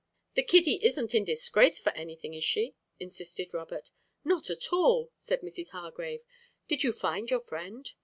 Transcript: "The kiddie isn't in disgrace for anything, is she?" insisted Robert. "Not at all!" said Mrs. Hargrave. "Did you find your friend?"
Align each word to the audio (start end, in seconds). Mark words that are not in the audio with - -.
"The 0.33 0.41
kiddie 0.41 0.83
isn't 0.83 1.13
in 1.13 1.23
disgrace 1.25 1.77
for 1.77 1.91
anything, 1.91 2.33
is 2.33 2.43
she?" 2.43 2.73
insisted 2.99 3.53
Robert. 3.53 3.91
"Not 4.23 4.49
at 4.49 4.73
all!" 4.73 5.11
said 5.15 5.41
Mrs. 5.41 5.69
Hargrave. 5.73 6.23
"Did 6.67 6.83
you 6.83 6.91
find 6.91 7.29
your 7.29 7.39
friend?" 7.39 7.91